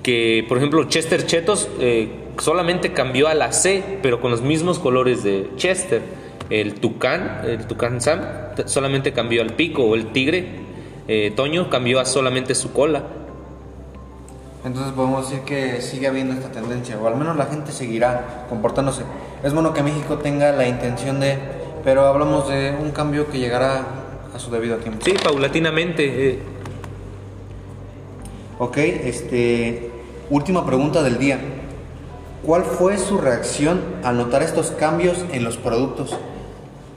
que, 0.02 0.44
por 0.48 0.58
ejemplo, 0.58 0.84
Chester 0.84 1.26
Chetos 1.26 1.68
eh, 1.80 2.08
solamente 2.38 2.92
cambió 2.92 3.28
a 3.28 3.34
la 3.34 3.52
C, 3.52 3.98
pero 4.02 4.20
con 4.20 4.30
los 4.30 4.42
mismos 4.42 4.78
colores 4.78 5.22
de 5.22 5.50
Chester. 5.56 6.02
El 6.50 6.74
Tucán, 6.74 7.42
el 7.44 7.66
Tucán 7.66 8.00
Sam, 8.00 8.20
solamente 8.64 9.12
cambió 9.12 9.42
al 9.42 9.52
pico, 9.52 9.84
o 9.84 9.94
el 9.94 10.12
Tigre, 10.12 10.46
eh, 11.06 11.32
Toño, 11.36 11.68
cambió 11.68 12.00
a 12.00 12.06
solamente 12.06 12.54
su 12.54 12.72
cola. 12.72 13.02
Entonces 14.64 14.92
podemos 14.92 15.28
decir 15.28 15.44
que 15.44 15.82
sigue 15.82 16.06
habiendo 16.06 16.34
esta 16.34 16.50
tendencia, 16.50 16.98
o 16.98 17.06
al 17.06 17.16
menos 17.16 17.36
la 17.36 17.46
gente 17.46 17.70
seguirá 17.70 18.46
comportándose. 18.48 19.02
Es 19.42 19.52
bueno 19.52 19.72
que 19.74 19.82
México 19.82 20.16
tenga 20.16 20.52
la 20.52 20.66
intención 20.66 21.20
de, 21.20 21.38
pero 21.84 22.06
hablamos 22.06 22.48
de 22.48 22.74
un 22.80 22.90
cambio 22.90 23.30
que 23.30 23.38
llegará 23.38 23.84
a 24.34 24.38
su 24.38 24.50
debido 24.50 24.76
tiempo. 24.78 25.04
Sí, 25.04 25.14
paulatinamente. 25.22 26.30
eh, 26.30 26.38
Ok, 28.60 28.76
este, 28.76 29.88
última 30.30 30.66
pregunta 30.66 31.02
del 31.04 31.18
día. 31.18 31.38
¿Cuál 32.44 32.64
fue 32.64 32.98
su 32.98 33.18
reacción 33.18 33.80
al 34.02 34.16
notar 34.16 34.42
estos 34.42 34.72
cambios 34.72 35.24
en 35.32 35.44
los 35.44 35.56
productos? 35.56 36.16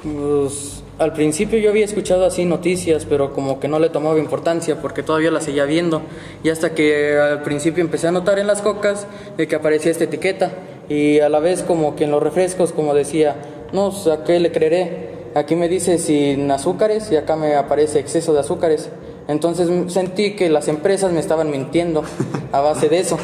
Pues 0.01 0.83
al 0.97 1.13
principio 1.13 1.59
yo 1.59 1.69
había 1.69 1.85
escuchado 1.85 2.25
así 2.25 2.45
noticias, 2.45 3.05
pero 3.05 3.33
como 3.33 3.59
que 3.59 3.67
no 3.67 3.77
le 3.77 3.89
tomaba 3.89 4.17
importancia 4.17 4.81
porque 4.81 5.03
todavía 5.03 5.29
las 5.29 5.43
seguía 5.43 5.65
viendo. 5.65 6.01
Y 6.43 6.49
hasta 6.49 6.73
que 6.73 7.19
al 7.19 7.43
principio 7.43 7.83
empecé 7.83 8.07
a 8.07 8.11
notar 8.11 8.39
en 8.39 8.47
las 8.47 8.63
cocas 8.63 9.05
de 9.37 9.47
que 9.47 9.55
aparecía 9.55 9.91
esta 9.91 10.05
etiqueta. 10.05 10.51
Y 10.89 11.19
a 11.19 11.29
la 11.29 11.39
vez 11.39 11.61
como 11.61 11.95
que 11.95 12.05
en 12.05 12.11
los 12.11 12.23
refrescos 12.23 12.71
como 12.71 12.95
decía, 12.95 13.35
no, 13.73 13.91
pues, 13.91 14.07
¿a 14.07 14.23
qué 14.23 14.39
le 14.39 14.51
creeré? 14.51 15.11
Aquí 15.35 15.55
me 15.55 15.69
dice 15.69 15.97
sin 15.97 16.49
azúcares 16.51 17.11
y 17.11 17.15
acá 17.15 17.35
me 17.35 17.55
aparece 17.55 17.99
exceso 17.99 18.33
de 18.33 18.41
azúcares. 18.41 18.89
Entonces 19.27 19.69
sentí 19.91 20.35
que 20.35 20.49
las 20.49 20.67
empresas 20.67 21.11
me 21.11 21.19
estaban 21.19 21.49
mintiendo 21.49 22.03
a 22.51 22.59
base 22.59 22.89
de 22.89 22.99
eso. 22.99 23.17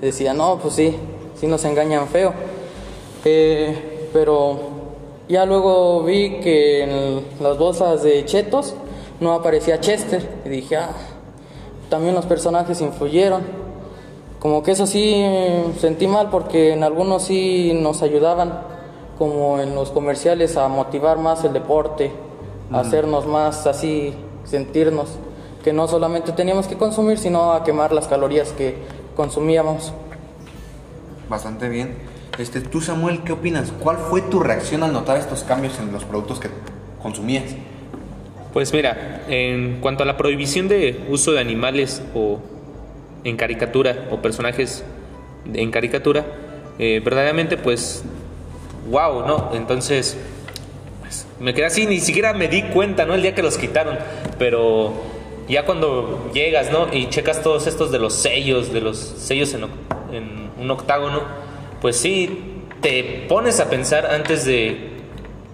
Decía, 0.00 0.34
no, 0.34 0.58
pues 0.58 0.74
sí, 0.74 0.94
sí 1.38 1.46
nos 1.46 1.64
engañan 1.64 2.06
feo. 2.08 2.32
Eh, 3.24 4.08
pero 4.12 4.58
ya 5.28 5.44
luego 5.44 6.04
vi 6.04 6.40
que 6.40 6.84
en 6.84 7.24
las 7.40 7.58
bolsas 7.58 8.02
de 8.02 8.24
chetos 8.24 8.74
no 9.20 9.32
aparecía 9.32 9.80
Chester 9.80 10.26
y 10.44 10.48
dije, 10.48 10.76
ah, 10.76 10.90
también 11.90 12.14
los 12.14 12.26
personajes 12.26 12.80
influyeron. 12.80 13.42
Como 14.38 14.62
que 14.62 14.70
eso 14.70 14.86
sí 14.86 15.14
eh, 15.16 15.64
sentí 15.80 16.06
mal 16.06 16.30
porque 16.30 16.72
en 16.72 16.84
algunos 16.84 17.24
sí 17.24 17.72
nos 17.74 18.02
ayudaban, 18.02 18.60
como 19.18 19.60
en 19.60 19.74
los 19.74 19.90
comerciales, 19.90 20.56
a 20.56 20.68
motivar 20.68 21.18
más 21.18 21.44
el 21.44 21.52
deporte, 21.52 22.12
a 22.72 22.80
hacernos 22.80 23.26
más 23.26 23.66
así, 23.66 24.14
sentirnos 24.44 25.08
que 25.62 25.72
no 25.72 25.88
solamente 25.88 26.32
teníamos 26.32 26.66
que 26.68 26.76
consumir, 26.76 27.18
sino 27.18 27.52
a 27.52 27.64
quemar 27.64 27.92
las 27.92 28.06
calorías 28.06 28.52
que 28.52 28.76
consumíamos. 29.16 29.92
Bastante 31.28 31.68
bien. 31.68 31.96
Este, 32.38 32.60
tú 32.60 32.80
Samuel, 32.80 33.22
¿qué 33.24 33.32
opinas? 33.32 33.72
¿Cuál 33.80 33.96
fue 33.96 34.22
tu 34.22 34.38
reacción 34.40 34.84
al 34.84 34.92
notar 34.92 35.16
estos 35.16 35.42
cambios 35.42 35.78
en 35.80 35.92
los 35.92 36.04
productos 36.04 36.38
que 36.38 36.48
consumías? 37.02 37.56
Pues 38.52 38.72
mira, 38.72 39.24
en 39.28 39.80
cuanto 39.80 40.04
a 40.04 40.06
la 40.06 40.16
prohibición 40.16 40.68
de 40.68 41.04
uso 41.10 41.32
de 41.32 41.40
animales 41.40 42.00
o 42.14 42.38
en 43.24 43.36
caricatura 43.36 44.08
o 44.10 44.22
personajes 44.22 44.84
en 45.52 45.70
caricatura, 45.70 46.24
eh, 46.78 47.00
verdaderamente 47.04 47.56
pues, 47.56 48.04
wow, 48.90 49.26
¿no? 49.26 49.50
Entonces, 49.54 50.16
pues, 51.00 51.26
me 51.40 51.54
quedé 51.54 51.66
así, 51.66 51.86
ni 51.86 52.00
siquiera 52.00 52.32
me 52.32 52.48
di 52.48 52.62
cuenta, 52.62 53.06
¿no? 53.06 53.14
El 53.14 53.22
día 53.22 53.34
que 53.34 53.42
los 53.42 53.58
quitaron, 53.58 53.98
pero 54.38 54.92
ya 55.48 55.64
cuando 55.64 56.30
llegas, 56.34 56.70
¿no? 56.70 56.92
Y 56.92 57.08
checas 57.08 57.42
todos 57.42 57.66
estos 57.66 57.90
de 57.90 57.98
los 57.98 58.14
sellos, 58.14 58.72
de 58.72 58.80
los 58.80 58.98
sellos 58.98 59.54
en, 59.54 59.64
un 60.58 60.70
octágono, 60.70 61.22
pues 61.80 61.96
sí, 61.96 62.62
te 62.80 63.24
pones 63.28 63.60
a 63.60 63.70
pensar 63.70 64.06
antes 64.06 64.44
de 64.44 64.90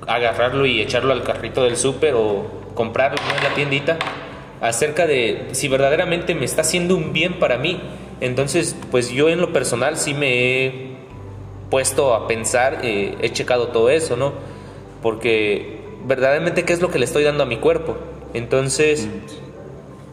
agarrarlo 0.06 0.64
y 0.66 0.80
echarlo 0.80 1.12
al 1.12 1.22
carrito 1.22 1.62
del 1.62 1.76
súper 1.76 2.14
o 2.14 2.46
comprarlo 2.74 3.18
¿no? 3.28 3.36
en 3.36 3.44
la 3.44 3.54
tiendita 3.54 3.98
acerca 4.60 5.06
de 5.06 5.48
si 5.52 5.68
verdaderamente 5.68 6.34
me 6.34 6.46
está 6.46 6.62
haciendo 6.62 6.96
un 6.96 7.12
bien 7.12 7.38
para 7.38 7.58
mí. 7.58 7.80
Entonces, 8.20 8.74
pues 8.90 9.10
yo 9.10 9.28
en 9.28 9.40
lo 9.40 9.52
personal 9.52 9.98
sí 9.98 10.14
me 10.14 10.64
he 10.64 10.93
puesto 11.70 12.14
a 12.14 12.26
pensar, 12.26 12.80
eh, 12.82 13.16
he 13.20 13.30
checado 13.30 13.68
todo 13.68 13.90
eso, 13.90 14.16
¿no? 14.16 14.32
Porque 15.02 15.80
verdaderamente 16.06 16.64
qué 16.64 16.72
es 16.72 16.80
lo 16.80 16.90
que 16.90 16.98
le 16.98 17.04
estoy 17.04 17.24
dando 17.24 17.42
a 17.42 17.46
mi 17.46 17.58
cuerpo. 17.58 17.96
Entonces, 18.32 19.08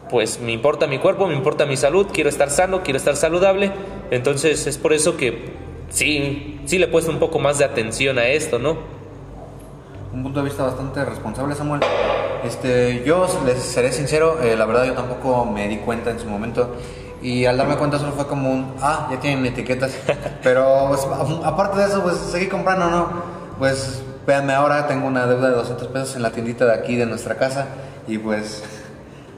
pues 0.10 0.40
me 0.40 0.52
importa 0.52 0.88
mi 0.88 1.00
cuerpo, 1.00 1.28
me 1.28 1.34
importa 1.34 1.66
mi 1.66 1.78
salud, 1.78 2.08
quiero 2.12 2.30
estar 2.30 2.50
sano, 2.50 2.84
quiero 2.84 2.98
estar 2.98 3.16
saludable. 3.16 3.72
Entonces 4.12 4.68
es 4.68 4.78
por 4.78 4.94
eso 4.94 5.18
que 5.18 5.54
sí, 5.90 6.60
sí 6.66 6.78
le 6.78 6.86
he 6.86 6.88
puesto 6.90 7.12
un 7.12 7.20
poco 7.20 7.40
más 7.40 7.58
de 7.58 7.66
atención 7.66 8.20
a 8.20 8.28
esto, 8.28 8.60
¿no? 8.60 8.78
Un 10.14 10.24
punto 10.24 10.40
de 10.40 10.46
vista 10.46 10.64
bastante 10.64 11.06
responsable, 11.06 11.56
Samuel. 11.56 11.82
Este, 12.44 13.04
yo 13.06 13.28
les 13.46 13.60
seré 13.60 13.92
sincero, 13.92 14.42
eh, 14.42 14.56
la 14.58 14.66
verdad 14.66 14.86
yo 14.86 14.94
tampoco 14.94 15.46
me 15.46 15.68
di 15.68 15.78
cuenta 15.78 16.12
en 16.12 16.20
su 16.20 16.28
momento 16.28 16.76
y 17.22 17.46
al 17.46 17.58
darme 17.58 17.78
cuenta 17.78 18.00
solo 18.00 18.14
fue 18.14 18.28
como 18.28 18.52
un, 18.52 18.74
ah, 18.82 19.08
ya 19.12 19.20
tienen 19.20 19.46
etiquetas. 19.46 19.92
Pero 20.44 20.88
pues, 20.90 21.08
aparte 21.44 21.80
de 21.80 21.86
eso, 21.86 22.02
pues 22.02 22.18
seguí 22.18 22.48
comprando, 22.48 22.90
¿no? 22.90 23.10
Pues 23.60 24.02
véanme 24.26 24.54
ahora, 24.54 24.88
tengo 24.88 25.08
una 25.08 25.26
deuda 25.28 25.50
de 25.50 25.56
200 25.56 25.88
pesos 25.90 26.16
en 26.16 26.24
la 26.24 26.32
tiendita 26.32 26.66
de 26.66 26.74
aquí 26.74 26.96
de 26.96 27.06
nuestra 27.06 27.36
casa 27.36 27.68
y 28.08 28.18
pues 28.18 28.64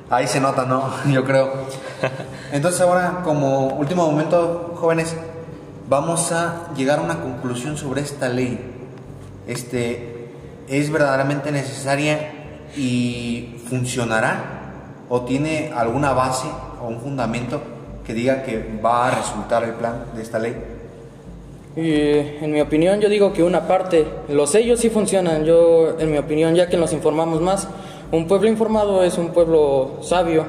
ahí 0.09 0.27
se 0.27 0.39
nota, 0.39 0.65
¿no? 0.65 0.91
Yo 1.11 1.25
creo. 1.25 1.51
Entonces 2.51 2.79
ahora, 2.81 3.21
como 3.23 3.67
último 3.67 4.05
momento, 4.05 4.75
jóvenes, 4.77 5.15
vamos 5.89 6.31
a 6.31 6.69
llegar 6.75 6.99
a 6.99 7.01
una 7.01 7.19
conclusión 7.19 7.77
sobre 7.77 8.01
esta 8.01 8.29
ley. 8.29 8.59
Este, 9.45 10.31
¿es 10.69 10.89
verdaderamente 10.89 11.51
necesaria 11.51 12.31
y 12.77 13.61
funcionará? 13.69 14.61
¿O 15.09 15.21
tiene 15.21 15.73
alguna 15.75 16.13
base 16.13 16.47
o 16.81 16.87
un 16.87 16.99
fundamento 17.01 17.61
que 18.05 18.13
diga 18.13 18.43
que 18.43 18.63
va 18.83 19.07
a 19.07 19.11
resultar 19.11 19.63
el 19.63 19.71
plan 19.71 20.05
de 20.15 20.21
esta 20.21 20.39
ley? 20.39 20.55
Y 21.75 22.43
en 22.43 22.51
mi 22.51 22.61
opinión 22.61 22.99
yo 23.01 23.09
digo 23.09 23.33
que 23.33 23.41
una 23.41 23.67
parte, 23.67 24.05
los 24.29 24.51
sellos 24.51 24.79
sí 24.79 24.89
funcionan, 24.89 25.43
yo 25.43 25.99
en 25.99 26.11
mi 26.11 26.17
opinión 26.17 26.53
ya 26.53 26.69
que 26.69 26.77
nos 26.77 26.93
informamos 26.93 27.41
más, 27.41 27.67
un 28.11 28.27
pueblo 28.27 28.47
informado 28.47 29.03
es 29.03 29.17
un 29.17 29.29
pueblo 29.29 29.97
sabio, 30.01 30.45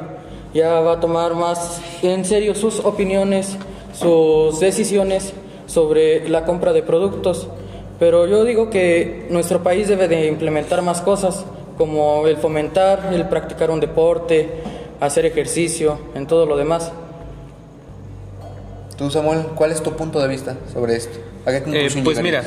ya 0.52 0.80
va 0.80 0.92
a 0.92 1.00
tomar 1.00 1.34
más 1.34 1.80
en 2.02 2.25
serio 2.26 2.54
sus 2.54 2.80
opiniones, 2.80 3.56
sus 3.94 4.61
decisiones 4.61 5.32
sobre 5.66 6.28
la 6.28 6.44
compra 6.44 6.75
de 6.75 6.82
productos, 6.82 7.49
pero 7.99 8.26
yo 8.26 8.44
digo 8.44 8.68
que 8.68 9.26
nuestro 9.30 9.62
país 9.62 9.88
debe 9.88 10.08
de 10.08 10.26
implementar 10.26 10.82
más 10.82 11.00
cosas 11.00 11.46
como 11.78 12.26
el 12.26 12.37
fomentar, 12.37 13.11
el 13.12 13.28
practicar 13.28 13.70
un 13.70 13.80
deporte, 13.80 14.49
hacer 15.00 15.25
ejercicio, 15.26 15.99
en 16.14 16.26
todo 16.26 16.44
lo 16.46 16.56
demás. 16.56 16.92
Tú, 18.96 19.10
Samuel, 19.10 19.40
¿cuál 19.54 19.72
es 19.72 19.82
tu 19.82 19.92
punto 19.96 20.20
de 20.20 20.28
vista 20.28 20.56
sobre 20.72 20.96
esto? 20.96 21.18
¿A 21.46 21.50
qué 21.50 21.56
Eh, 21.58 21.62
conclusión 21.62 22.04
pues 22.04 22.22
mira, 22.22 22.42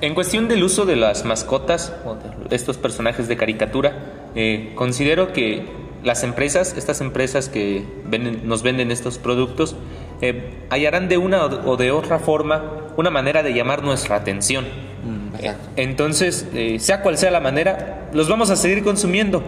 en 0.00 0.14
cuestión 0.14 0.46
del 0.48 0.62
uso 0.62 0.84
de 0.84 0.96
las 0.96 1.24
mascotas 1.24 1.92
o 2.04 2.16
de 2.48 2.54
estos 2.54 2.76
personajes 2.76 3.26
de 3.28 3.36
caricatura, 3.36 3.92
eh, 4.34 4.72
considero 4.74 5.32
que 5.32 5.64
las 6.04 6.22
empresas, 6.24 6.74
estas 6.76 7.00
empresas 7.00 7.48
que 7.48 7.82
venden- 8.08 8.42
nos 8.44 8.62
venden 8.62 8.90
estos 8.90 9.18
productos, 9.18 9.76
eh, 10.20 10.50
hallarán 10.70 11.08
de 11.08 11.16
una 11.16 11.44
o 11.44 11.76
de 11.76 11.90
otra 11.90 12.18
forma 12.18 12.84
una 12.96 13.10
manera 13.10 13.42
de 13.42 13.52
llamar 13.54 13.82
nuestra 13.82 14.16
atención. 14.16 14.64
Mm, 15.04 15.34
exacto. 15.36 15.68
Entonces, 15.76 16.46
eh, 16.54 16.78
sea 16.80 17.02
cual 17.02 17.16
sea 17.16 17.30
la 17.30 17.40
manera, 17.40 18.08
los 18.12 18.28
vamos 18.28 18.50
a 18.50 18.56
seguir 18.56 18.84
consumiendo. 18.84 19.42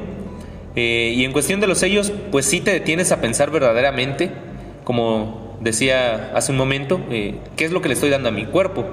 Eh, 0.75 1.13
y 1.17 1.25
en 1.25 1.33
cuestión 1.33 1.61
de 1.61 1.67
los 1.67 1.79
sellos, 1.79 2.13
pues 2.31 2.47
sí 2.47 2.61
te 2.61 2.73
detienes 2.73 3.13
a 3.13 3.21
pensar 3.21 3.51
verdaderamente, 3.51 4.31
como 4.85 5.50
decía 5.61 6.33
hace 6.35 6.53
un 6.53 6.59
momento, 6.59 7.01
eh, 7.11 7.37
qué 7.57 7.65
es 7.65 7.71
lo 7.71 7.81
que 7.81 7.89
le 7.89 7.95
estoy 7.95 8.11
dando 8.11 8.29
a 8.29 8.33
mi 8.33 8.47
cuerpo. 8.47 8.85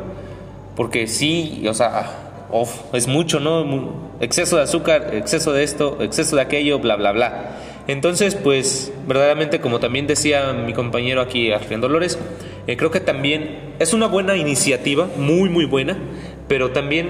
Porque 0.76 1.08
sí, 1.08 1.66
o 1.68 1.74
sea, 1.74 2.28
es 2.94 3.08
mucho, 3.08 3.40
¿no? 3.40 4.08
Exceso 4.20 4.58
de 4.58 4.64
azúcar, 4.64 5.10
exceso 5.14 5.54
de 5.54 5.64
esto, 5.64 5.98
exceso 6.02 6.36
de 6.36 6.44
aquello, 6.44 6.80
bla, 6.80 6.96
bla, 6.96 7.12
bla. 7.12 7.58
Entonces, 7.88 8.36
pues, 8.36 8.92
verdaderamente, 9.08 9.62
como 9.62 9.80
también 9.80 10.08
decía 10.08 10.54
mi 10.54 10.74
compañero 10.74 11.22
aquí, 11.22 11.52
Adrián 11.52 11.82
Dolores, 11.82 12.20
eh, 12.68 12.76
creo 12.76 12.92
que 12.92 13.00
también 13.00 13.74
es 13.80 13.94
una 13.94 14.08
buena 14.08 14.36
iniciativa, 14.36 15.08
muy, 15.18 15.50
muy 15.50 15.66
buena, 15.66 15.98
pero 16.48 16.72
también 16.72 17.10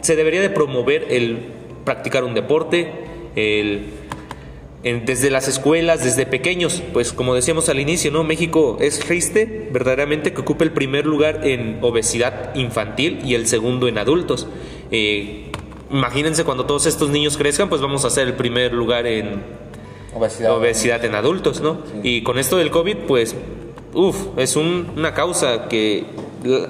se 0.00 0.16
debería 0.16 0.40
de 0.40 0.50
promover 0.50 1.06
el 1.10 1.38
practicar 1.84 2.24
un 2.24 2.34
deporte, 2.34 2.92
el 3.36 3.86
en- 4.88 5.04
desde 5.06 5.30
las 5.30 5.48
escuelas, 5.48 6.02
desde 6.04 6.26
pequeños, 6.26 6.82
pues 6.92 7.12
como 7.12 7.34
decíamos 7.34 7.68
al 7.68 7.80
inicio, 7.80 8.10
¿no? 8.10 8.24
México 8.24 8.78
es 8.80 8.98
triste 8.98 9.68
verdaderamente 9.72 10.32
que 10.32 10.40
ocupe 10.40 10.64
el 10.64 10.72
primer 10.72 11.06
lugar 11.06 11.46
en 11.46 11.78
obesidad 11.82 12.54
infantil 12.54 13.20
y 13.24 13.34
el 13.34 13.46
segundo 13.46 13.88
en 13.88 13.98
adultos. 13.98 14.46
Eh, 14.90 15.50
imagínense 15.90 16.44
cuando 16.44 16.66
todos 16.66 16.86
estos 16.86 17.10
niños 17.10 17.36
crezcan, 17.36 17.68
pues 17.68 17.80
vamos 17.80 18.04
a 18.04 18.10
ser 18.10 18.26
el 18.28 18.34
primer 18.34 18.72
lugar 18.72 19.06
en, 19.06 19.42
Obesidad. 20.14 20.56
obesidad 20.56 21.04
en 21.04 21.14
adultos, 21.14 21.60
¿no? 21.60 21.78
Y 22.02 22.22
con 22.22 22.38
esto 22.38 22.56
del 22.56 22.70
COVID, 22.70 22.96
pues, 23.06 23.34
uff, 23.94 24.16
es 24.36 24.56
un- 24.56 24.88
una 24.96 25.14
causa 25.14 25.68
que 25.68 26.04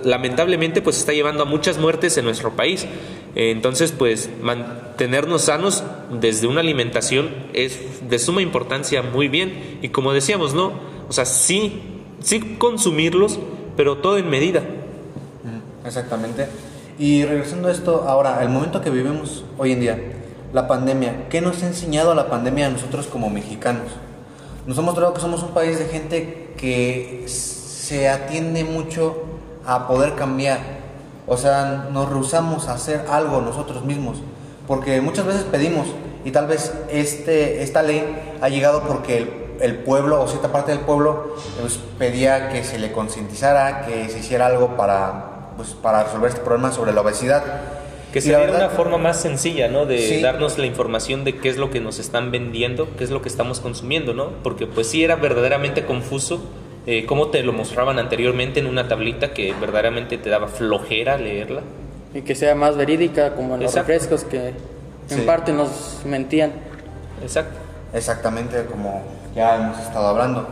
lamentablemente 0.04 0.80
pues 0.82 0.96
está 0.98 1.12
llevando 1.12 1.42
a 1.42 1.46
muchas 1.46 1.78
muertes 1.78 2.16
en 2.16 2.24
nuestro 2.24 2.52
país. 2.56 2.86
Entonces, 3.34 3.92
pues, 3.92 4.30
mantenernos 4.42 5.42
sanos 5.42 5.84
desde 6.10 6.46
una 6.46 6.60
alimentación 6.60 7.30
es 7.52 8.08
de 8.08 8.18
suma 8.18 8.42
importancia 8.42 9.02
muy 9.02 9.28
bien. 9.28 9.78
Y 9.82 9.90
como 9.90 10.12
decíamos, 10.12 10.54
¿no? 10.54 10.72
O 11.08 11.12
sea, 11.12 11.24
sí, 11.24 11.82
sí 12.20 12.56
consumirlos, 12.58 13.38
pero 13.76 13.98
todo 13.98 14.18
en 14.18 14.28
medida. 14.28 14.62
Exactamente. 15.84 16.48
Y 16.98 17.24
regresando 17.24 17.68
a 17.68 17.72
esto, 17.72 18.04
ahora, 18.08 18.42
el 18.42 18.48
momento 18.48 18.80
que 18.80 18.90
vivimos 18.90 19.44
hoy 19.56 19.72
en 19.72 19.80
día, 19.80 19.98
la 20.52 20.66
pandemia, 20.66 21.28
¿qué 21.28 21.40
nos 21.40 21.62
ha 21.62 21.66
enseñado 21.66 22.14
la 22.14 22.28
pandemia 22.28 22.66
a 22.66 22.70
nosotros 22.70 23.06
como 23.06 23.30
mexicanos? 23.30 23.92
Nos 24.66 24.78
ha 24.78 24.82
mostrado 24.82 25.14
que 25.14 25.20
somos 25.20 25.42
un 25.42 25.50
país 25.50 25.78
de 25.78 25.86
gente 25.86 26.54
que 26.56 27.24
se 27.26 28.08
atiende 28.08 28.64
mucho 28.64 29.22
a 29.64 29.86
poder 29.86 30.14
cambiar. 30.14 30.77
O 31.28 31.36
sea, 31.36 31.88
nos 31.92 32.08
rehusamos 32.08 32.68
a 32.68 32.74
hacer 32.74 33.04
algo 33.10 33.40
nosotros 33.40 33.84
mismos. 33.84 34.18
Porque 34.66 35.00
muchas 35.00 35.26
veces 35.26 35.44
pedimos 35.44 35.86
y 36.24 36.30
tal 36.30 36.46
vez 36.46 36.72
este, 36.90 37.62
esta 37.62 37.82
ley 37.82 38.04
ha 38.40 38.48
llegado 38.48 38.82
porque 38.82 39.18
el, 39.18 39.30
el 39.60 39.76
pueblo 39.78 40.20
o 40.22 40.28
cierta 40.28 40.52
parte 40.52 40.72
del 40.72 40.80
pueblo 40.80 41.34
pues, 41.60 41.78
pedía 41.98 42.48
que 42.50 42.64
se 42.64 42.78
le 42.78 42.92
concientizara, 42.92 43.86
que 43.86 44.08
se 44.08 44.18
hiciera 44.18 44.46
algo 44.46 44.76
para, 44.76 45.50
pues, 45.56 45.70
para 45.70 46.04
resolver 46.04 46.30
este 46.30 46.42
problema 46.42 46.70
sobre 46.72 46.92
la 46.92 47.00
obesidad. 47.00 47.42
Que 48.12 48.20
Y 48.20 48.22
se 48.22 48.32
la 48.32 48.38
diera 48.38 48.52
verdad- 48.52 48.68
una 48.68 48.76
forma 48.76 48.96
más 48.98 49.20
sencilla, 49.20 49.68
¿no? 49.68 49.84
De 49.84 49.98
Sí. 49.98 50.20
darnos 50.22 50.56
la 50.58 50.64
información 50.66 51.24
de 51.24 51.36
qué 51.38 51.48
es 51.50 51.56
lo 51.58 51.70
que 51.70 51.80
nos 51.80 51.98
están 51.98 52.30
vendiendo, 52.30 52.88
qué 52.96 53.04
es 53.04 53.10
lo 53.10 53.20
que 53.20 53.28
estamos 53.28 53.60
consumiendo, 53.60 54.14
¿no? 54.14 54.30
Porque 54.42 54.66
pues 54.66 54.86
sí 54.88 55.04
era 55.04 55.16
verdaderamente 55.16 55.84
confuso 55.84 56.40
eh, 56.90 57.04
cómo 57.04 57.28
te 57.28 57.42
lo 57.42 57.52
mostraban 57.52 57.98
anteriormente 57.98 58.60
en 58.60 58.66
una 58.66 58.88
tablita 58.88 59.34
que 59.34 59.52
verdaderamente 59.60 60.16
te 60.16 60.30
daba 60.30 60.48
flojera 60.48 61.18
leerla. 61.18 61.60
Y 62.14 62.22
que 62.22 62.34
sea 62.34 62.54
más 62.54 62.78
verídica, 62.78 63.34
como 63.34 63.56
en 63.56 63.60
los 63.62 63.72
Exacto. 63.72 63.92
refrescos 63.92 64.24
que 64.24 64.48
en 64.48 64.54
Sí. 65.18 65.20
parte 65.26 65.52
nos 65.52 66.00
mentían. 66.06 66.52
Exacto. 67.22 67.58
Exactamente 67.92 68.64
como 68.70 69.02
ya 69.34 69.56
hemos 69.56 69.78
estado 69.78 70.08
hablando. 70.08 70.48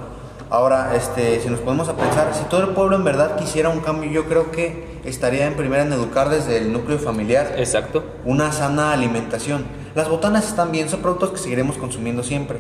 Ahora, 0.51 0.95
este, 0.95 1.41
si 1.41 1.49
nos 1.49 1.61
ponemos 1.61 1.89
a 1.89 1.97
pensar, 1.97 2.35
si 2.35 2.45
todo 2.45 2.61
el 2.61 2.69
pueblo 2.75 2.97
en 2.97 3.05
verdad 3.05 3.37
quisiera 3.37 3.71
un 3.71 3.81
cambio, 3.81 4.11
yo 4.11 4.27
creo 4.27 4.51
que 4.51 5.01
estaría 5.07 5.47
en 5.47 5.55
primera 5.55 5.85
en 5.85 5.93
educar 5.95 6.29
desde 6.29 6.59
el 6.59 6.71
núcleo 6.71 6.99
familiar 6.99 7.55
Exacto. 7.57 8.05
una 8.27 8.53
sana 8.53 8.93
alimentación. 8.93 9.65
Las 9.95 10.11
botanas 10.11 10.47
están 10.47 10.71
bien, 10.71 10.91
son 10.91 11.01
productos 11.01 11.31
que 11.31 11.39
seguiremos 11.39 11.79
consumiendo 11.79 12.23
siempre, 12.23 12.59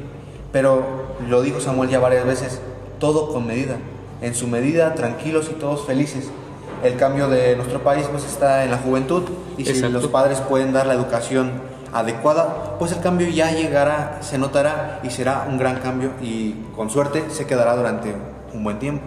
pero 0.50 0.82
lo 1.28 1.42
dijo 1.42 1.60
Samuel 1.60 1.90
ya 1.90 1.98
varias 1.98 2.24
veces, 2.24 2.60
todo 2.98 3.32
con 3.32 3.46
medida, 3.46 3.78
en 4.20 4.34
su 4.34 4.48
medida, 4.48 4.94
tranquilos 4.94 5.48
y 5.50 5.54
todos 5.54 5.86
felices. 5.86 6.30
El 6.84 6.96
cambio 6.96 7.28
de 7.28 7.56
nuestro 7.56 7.82
país 7.82 8.06
pues 8.10 8.24
está 8.24 8.64
en 8.64 8.70
la 8.70 8.78
juventud 8.78 9.22
y 9.56 9.64
si 9.64 9.70
Exacto. 9.70 9.98
los 10.00 10.06
padres 10.08 10.40
pueden 10.40 10.72
dar 10.72 10.86
la 10.86 10.94
educación 10.94 11.52
adecuada, 11.92 12.76
pues 12.78 12.92
el 12.92 13.00
cambio 13.00 13.28
ya 13.28 13.52
llegará, 13.52 14.18
se 14.20 14.38
notará 14.38 15.00
y 15.02 15.10
será 15.10 15.46
un 15.48 15.58
gran 15.58 15.80
cambio 15.80 16.10
y 16.20 16.54
con 16.74 16.90
suerte 16.90 17.24
se 17.30 17.46
quedará 17.46 17.74
durante 17.76 18.14
un 18.52 18.64
buen 18.64 18.78
tiempo. 18.78 19.04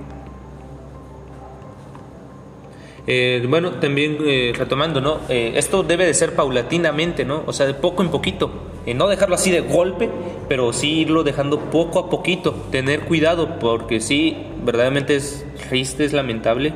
Eh, 3.11 3.43
bueno, 3.49 3.71
también 3.71 4.17
eh, 4.21 4.53
retomando, 4.55 5.01
¿no? 5.01 5.19
Eh, 5.29 5.53
esto 5.55 5.81
debe 5.81 6.05
de 6.05 6.13
ser 6.13 6.35
paulatinamente, 6.35 7.25
¿no? 7.25 7.43
O 7.47 7.53
sea, 7.53 7.65
de 7.65 7.73
poco 7.73 8.03
en 8.03 8.09
poquito. 8.09 8.51
Eh, 8.89 8.95
no 8.95 9.07
dejarlo 9.07 9.35
así 9.35 9.51
de 9.51 9.61
golpe, 9.61 10.09
pero 10.47 10.73
sí 10.73 11.01
irlo 11.01 11.21
dejando 11.23 11.59
poco 11.59 11.99
a 11.99 12.09
poquito. 12.09 12.53
Tener 12.71 13.01
cuidado, 13.01 13.59
porque 13.59 14.01
sí, 14.01 14.35
verdaderamente 14.65 15.15
es 15.15 15.45
triste, 15.69 16.05
es 16.05 16.13
lamentable 16.13 16.73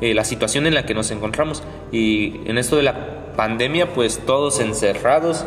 eh, 0.00 0.12
la 0.12 0.24
situación 0.24 0.66
en 0.66 0.74
la 0.74 0.86
que 0.86 0.92
nos 0.92 1.12
encontramos. 1.12 1.62
Y 1.92 2.40
en 2.46 2.58
esto 2.58 2.74
de 2.74 2.82
la 2.82 3.36
pandemia, 3.36 3.94
pues 3.94 4.18
todos 4.26 4.58
encerrados 4.58 5.44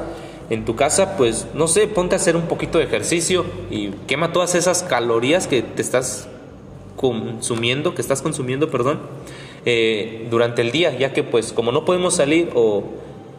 en 0.50 0.64
tu 0.64 0.78
casa, 0.78 1.18
pues 1.18 1.48
no 1.54 1.68
sé, 1.68 1.86
ponte 1.86 2.16
a 2.16 2.18
hacer 2.18 2.38
un 2.38 2.44
poquito 2.44 2.78
de 2.78 2.86
ejercicio 2.86 3.44
y 3.70 3.90
quema 4.08 4.32
todas 4.32 4.56
esas 4.56 4.84
calorías 4.84 5.48
que 5.48 5.64
te 5.64 5.82
estás 5.82 6.30
consumiendo, 6.96 7.94
que 7.94 8.02
estás 8.02 8.22
consumiendo, 8.22 8.72
perdón, 8.72 9.02
eh, 9.66 10.28
durante 10.32 10.62
el 10.62 10.72
día, 10.72 10.98
ya 10.98 11.12
que 11.12 11.24
pues 11.24 11.52
como 11.52 11.74
no 11.74 11.84
podemos 11.84 12.16
salir 12.16 12.52
o 12.56 12.86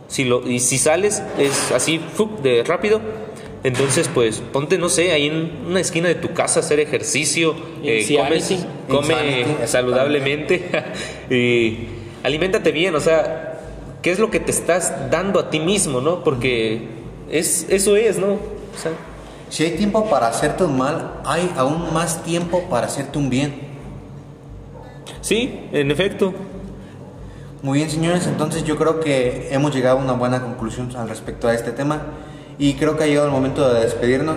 si 0.09 0.25
lo 0.25 0.49
y 0.49 0.61
si 0.61 0.79
sales 0.79 1.23
es 1.38 1.73
así 1.73 2.01
de 2.42 2.62
rápido, 2.64 3.01
entonces 3.64 4.09
pues 4.12 4.40
ponte 4.53 4.79
no 4.79 4.88
sé 4.88 5.12
ahí 5.12 5.27
en 5.27 5.51
una 5.69 5.81
esquina 5.81 6.09
de 6.09 6.14
tu 6.14 6.33
casa 6.33 6.61
a 6.61 6.62
hacer 6.62 6.79
ejercicio, 6.81 7.55
eh, 7.83 8.05
comes- 8.16 8.66
come 8.88 9.14
Insanity, 9.14 9.66
saludablemente 9.66 10.71
y 11.31 11.79
aliméntate 12.23 12.71
bien, 12.73 12.95
o 12.95 13.01
sea, 13.01 13.59
¿qué 14.03 14.11
es 14.12 14.19
lo 14.19 14.31
que 14.31 14.38
te 14.40 14.51
estás 14.53 15.11
dando 15.11 15.40
a 15.40 15.51
ti 15.51 15.59
mismo, 15.61 16.01
no? 16.01 16.23
Porque 16.23 16.83
es 17.31 17.66
eso 17.69 17.97
es, 17.97 18.19
¿no? 18.19 18.35
O 18.35 18.79
sea, 18.81 18.92
Si 19.49 19.64
hay 19.64 19.73
tiempo 19.73 20.09
para 20.11 20.29
hacerte 20.29 20.64
un 20.64 20.77
mal, 20.77 21.21
hay 21.25 21.51
aún 21.57 21.92
más 21.92 22.23
tiempo 22.25 22.64
para 22.71 22.87
hacerte 22.87 23.19
un 23.19 23.31
bien. 23.31 23.55
sí, 25.21 25.61
en 25.73 25.90
efecto. 25.90 26.33
Muy 27.66 27.79
bien, 27.79 27.90
señores, 27.90 28.29
entonces 28.29 28.62
yo 28.62 28.76
creo 28.76 29.00
que 29.00 29.48
hemos 29.50 29.74
llegado 29.74 29.98
a 29.98 30.00
una 30.00 30.12
buena 30.12 30.40
conclusión 30.40 30.88
al 30.96 31.09
respecto 31.09 31.48
a 31.48 31.52
este 31.52 31.72
tema 31.72 32.00
y 32.61 32.74
creo 32.74 32.96
que 32.96 33.02
ha 33.02 33.07
llegado 33.09 33.26
el 33.26 33.33
momento 33.33 33.74
de 33.74 33.81
despedirnos. 33.81 34.37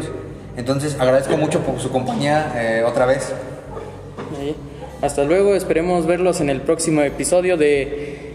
Entonces 0.58 0.98
agradezco 1.00 1.38
mucho 1.38 1.60
por 1.60 1.80
su 1.80 1.92
compañía 1.92 2.52
eh, 2.56 2.84
otra 2.84 3.06
vez. 3.06 3.32
Hasta 5.04 5.26
luego, 5.26 5.54
esperemos 5.54 6.08
verlos 6.08 6.42
en 6.42 6.50
el 6.50 6.62
próximo 6.62 7.02
episodio 7.04 7.56
de 7.56 8.34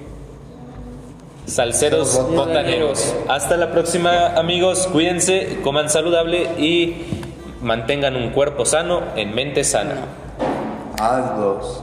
Salseros 1.47 2.11
Salseros 2.11 2.37
botaneros. 2.37 3.17
Hasta 3.27 3.57
la 3.57 3.73
próxima, 3.73 4.29
amigos. 4.37 4.89
Cuídense, 4.93 5.59
coman 5.65 5.91
saludable 5.91 6.45
y 6.57 7.03
mantengan 7.63 8.15
un 8.15 8.31
cuerpo 8.31 8.65
sano 8.65 9.03
en 9.17 9.35
mente 9.35 9.65
sana. 9.65 9.97
Hazlos. 11.01 11.83